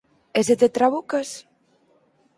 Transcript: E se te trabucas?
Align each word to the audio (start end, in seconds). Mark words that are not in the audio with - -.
E 0.39 0.41
se 0.47 0.55
te 0.61 0.69
trabucas? 0.77 1.29